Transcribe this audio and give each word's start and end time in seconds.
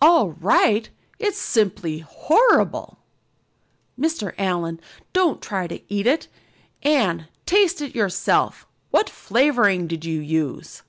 "All 0.00 0.30
right! 0.30 0.88
It's 1.18 1.36
simply 1.36 1.98
horrible. 1.98 2.96
Mr. 4.00 4.32
Allan, 4.38 4.80
don't 5.12 5.42
try 5.42 5.66
to 5.66 5.82
eat 5.92 6.06
it. 6.06 6.28
Anne, 6.82 7.28
taste 7.44 7.82
it 7.82 7.94
yourself. 7.94 8.66
What 8.90 9.10
flavoring 9.10 9.86
did 9.86 10.02
you 10.06 10.18
use?" 10.18 10.80